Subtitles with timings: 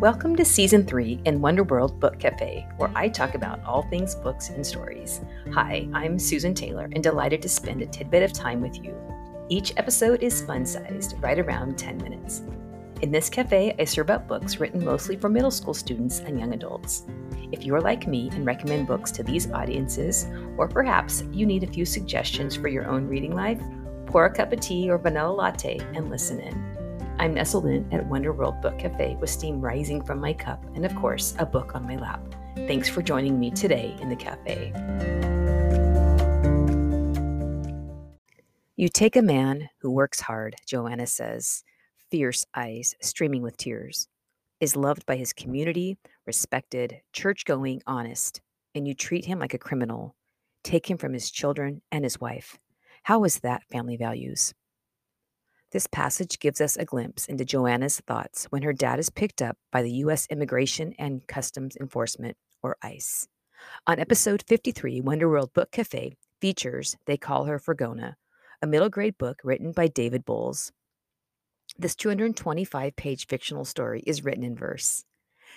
[0.00, 4.14] Welcome to Season 3 in Wonder World Book Cafe, where I talk about all things
[4.14, 5.22] books and stories.
[5.52, 8.94] Hi, I'm Susan Taylor and delighted to spend a tidbit of time with you.
[9.48, 12.44] Each episode is fun sized, right around 10 minutes.
[13.02, 16.54] In this cafe, I serve up books written mostly for middle school students and young
[16.54, 17.04] adults.
[17.50, 21.64] If you are like me and recommend books to these audiences, or perhaps you need
[21.64, 23.60] a few suggestions for your own reading life,
[24.06, 26.77] pour a cup of tea or vanilla latte and listen in.
[27.20, 30.86] I'm nestled in at Wonder World Book Cafe with steam rising from my cup and,
[30.86, 32.22] of course, a book on my lap.
[32.54, 34.72] Thanks for joining me today in the cafe.
[38.76, 41.64] You take a man who works hard, Joanna says,
[42.08, 44.06] fierce eyes streaming with tears,
[44.60, 48.40] is loved by his community, respected, church going, honest,
[48.76, 50.14] and you treat him like a criminal,
[50.62, 52.60] take him from his children and his wife.
[53.02, 54.54] How is that family values?
[55.70, 59.58] This passage gives us a glimpse into Joanna's thoughts when her dad is picked up
[59.70, 60.26] by the U.S.
[60.30, 63.28] Immigration and Customs Enforcement, or ICE.
[63.86, 68.14] On episode 53, Wonder World Book Cafe features They Call Her Fregona,
[68.62, 70.72] a middle grade book written by David Bowles.
[71.76, 75.04] This 225 page fictional story is written in verse.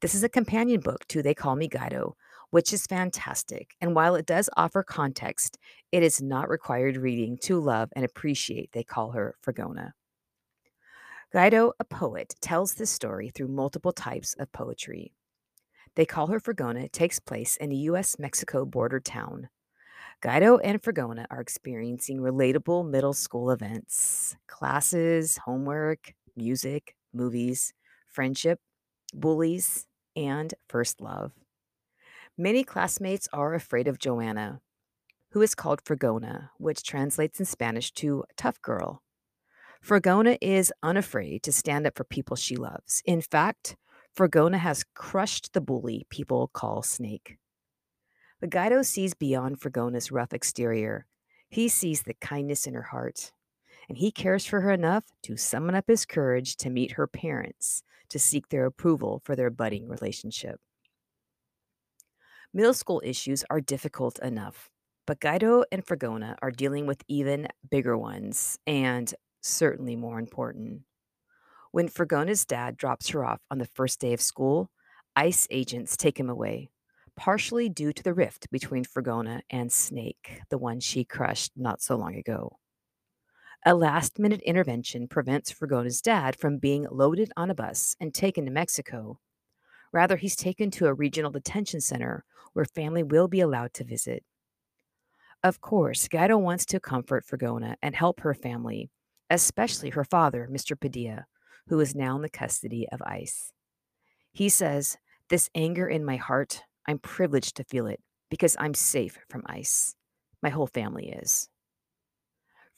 [0.00, 2.14] This is a companion book to They Call Me Güero,
[2.52, 3.74] which is fantastic.
[3.80, 5.56] And while it does offer context,
[5.90, 9.92] it is not required reading to love and appreciate They Call Her Fregona.
[11.34, 15.14] Güero, a poet, tells this story through multiple types of poetry.
[15.94, 18.18] They Call Her Fregona takes place in a U.S.
[18.18, 19.48] Mexico border town.
[20.22, 27.72] Güero and Fregona are experiencing relatable middle school events classes, homework, music, movies,
[28.08, 28.60] friendship,
[29.14, 31.32] bullies, and first love.
[32.38, 34.62] Many classmates are afraid of Joanna,
[35.32, 39.02] who is called Fregona, which translates in Spanish to tough girl.
[39.84, 43.02] Fregona is unafraid to stand up for people she loves.
[43.04, 43.76] In fact,
[44.16, 47.36] Fregona has crushed the bully people call Snake.
[48.40, 51.04] But Güero sees beyond Fregona's rough exterior.
[51.50, 53.32] He sees the kindness in her heart,
[53.90, 57.82] and he cares for her enough to summon up his courage to meet her parents
[58.08, 60.60] to seek their approval for their budding relationship.
[62.54, 64.70] Middle school issues are difficult enough,
[65.06, 70.82] but Güero and Fregona are dealing with even bigger ones and certainly more important.
[71.70, 74.70] When Fregona's dad drops her off on the first day of school,
[75.16, 76.70] ICE agents take him away,
[77.16, 81.96] partially due to the rift between Fregona and Snake, the one she crushed not so
[81.96, 82.58] long ago.
[83.64, 88.44] A last minute intervention prevents Fregona's dad from being loaded on a bus and taken
[88.44, 89.18] to Mexico.
[89.92, 94.24] Rather, he's taken to a regional detention center where family will be allowed to visit.
[95.42, 98.90] Of course, Güero wants to comfort Fregona and help her family,
[99.28, 100.78] especially her father, Mr.
[100.78, 101.26] Padilla,
[101.68, 103.52] who is now in the custody of ICE.
[104.32, 104.96] He says,
[105.28, 108.00] This anger in my heart, I'm privileged to feel it
[108.30, 109.94] because I'm safe from ICE.
[110.42, 111.48] My whole family is.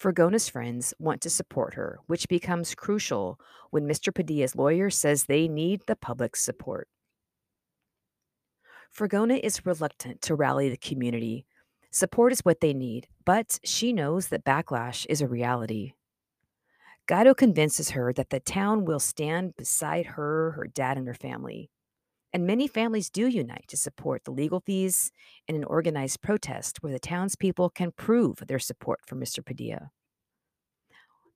[0.00, 3.38] Fregona's friends want to support her, which becomes crucial
[3.70, 4.12] when Mr.
[4.12, 6.88] Padilla's lawyer says they need the public's support.
[8.96, 11.46] Fregona is reluctant to rally the community.
[11.90, 15.94] Support is what they need, but she knows that backlash is a reality.
[17.08, 21.70] Güero convinces her that the town will stand beside her, her dad, and her family.
[22.32, 25.10] And many families do unite to support the legal fees
[25.48, 29.44] in an organized protest where the townspeople can prove their support for Mr.
[29.44, 29.90] Padilla.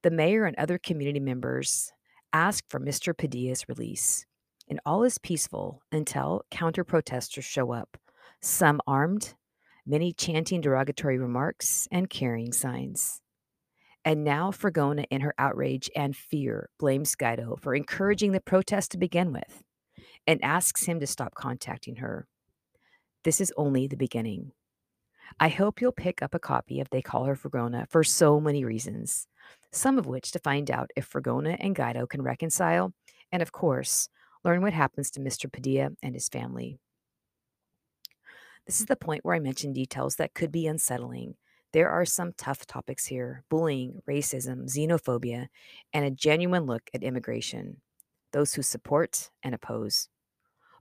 [0.03, 1.93] The mayor and other community members
[2.33, 3.17] ask for Mr.
[3.17, 4.27] Padilla's release,
[4.69, 7.97] and all is peaceful until counter protesters show up,
[8.41, 9.35] some armed,
[9.87, 13.21] many chanting derogatory remarks and carrying signs.
[14.05, 18.99] And now Fregona, in her outrage and fear, blames Güero for encouraging the protest to
[18.99, 19.63] begin with
[20.27, 22.27] and asks him to stop contacting her.
[23.25, 24.53] This is only the beginning.
[25.41, 28.65] I hope you'll pick up a copy of They Call Her Fregona for so many
[28.65, 29.27] reasons,
[29.73, 32.95] some of which to find out if Fregona and Güero can reconcile,
[33.31, 34.09] and of course,
[34.45, 35.51] learn what happens to Mr.
[35.51, 36.79] Padilla and his family.
[38.67, 41.37] This is the point where I mention details that could be unsettling
[41.73, 45.49] there are some tough topics here bullying, racism, xenophobia,
[45.93, 47.83] and a genuine look at immigration,
[48.33, 50.09] those who support and oppose.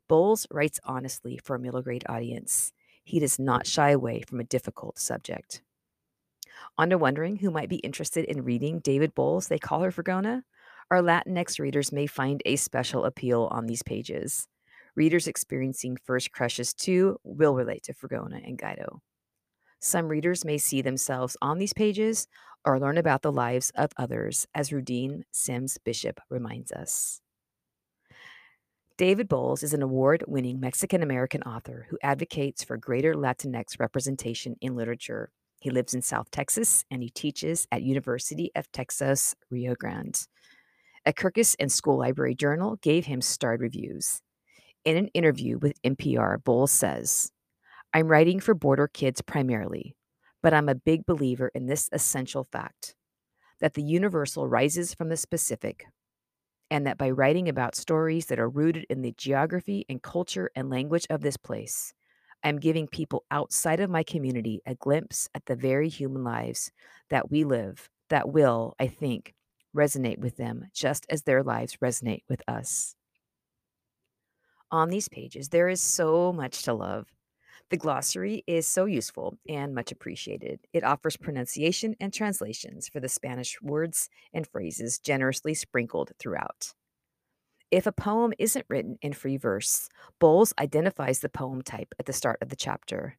[0.07, 2.71] Bowles writes honestly for a middle grade audience.
[3.03, 5.61] He does not shy away from a difficult subject.
[6.77, 10.43] On to wondering who might be interested in reading David Bowles' They Call Her Fregona?
[10.89, 14.47] Our Latinx readers may find a special appeal on these pages.
[14.95, 18.99] Readers experiencing first crushes too will relate to Fregona and Güero.
[19.79, 22.27] Some readers may see themselves on these pages
[22.63, 27.21] or learn about the lives of others, as Rudine Sims Bishop reminds us.
[28.97, 34.55] David Bowles is an award winning Mexican American author who advocates for greater Latinx representation
[34.61, 35.31] in literature.
[35.59, 40.25] He lives in South Texas and he teaches at University of Texas Rio Grande.
[41.05, 44.21] A Kirkus and School Library Journal gave him starred reviews.
[44.83, 47.31] In an interview with NPR, Bowles says,
[47.93, 49.95] I'm writing for border kids primarily,
[50.43, 52.95] but I'm a big believer in this essential fact
[53.59, 55.85] that the universal rises from the specific,
[56.69, 60.69] and that by writing about stories that are rooted in the geography and culture and
[60.69, 61.93] language of this place,
[62.43, 66.71] I'm giving people outside of my community a glimpse at the very human lives
[67.09, 69.33] that we live that will, I think,
[69.77, 72.95] resonate with them just as their lives resonate with us.
[74.71, 77.07] On these pages, there is so much to love.
[77.69, 80.59] The glossary is so useful and much appreciated.
[80.73, 86.73] It offers pronunciation and translations for the Spanish words and phrases generously sprinkled throughout.
[87.69, 89.89] If a poem isn't written in free verse,
[90.19, 93.17] Bowles identifies the poem type at the start of the chapter.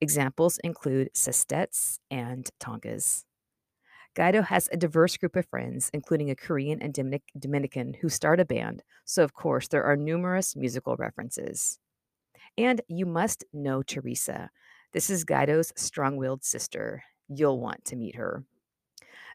[0.00, 3.24] Examples include sestets and tankas.
[4.14, 8.44] Güero has a diverse group of friends, including a Korean and Dominican who start a
[8.44, 11.80] band, so of course there are numerous musical references.
[12.56, 14.50] And you must know Teresa.
[14.92, 17.02] This is Güero's strong willed sister.
[17.28, 18.44] You'll want to meet her.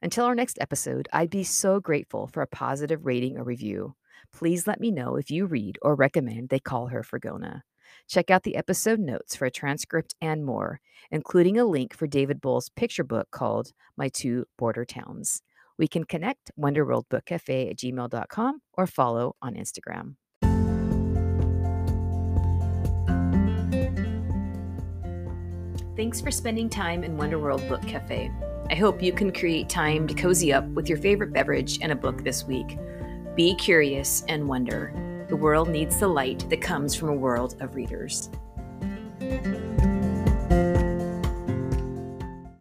[0.02, 3.96] Until our next episode, I'd be so grateful for a positive rating or review.
[4.31, 7.64] Please let me know if you read or recommend they call her Fregona.
[8.08, 10.82] Check out the episode notes for a transcript and more,
[11.12, 15.42] including a link for David Bowles' picture book called My Two Border Towns.
[15.78, 20.16] We can connect wonderworldbookcafe at gmail.com or follow on Instagram.
[25.96, 28.32] Thanks for spending time in Wonderworld Book Cafe.
[28.70, 31.96] I hope you can create time to cozy up with your favorite beverage and a
[31.96, 32.78] book this week.
[33.36, 35.09] Be curious and wonder.
[35.30, 38.31] The world needs the light that comes from a world of readers.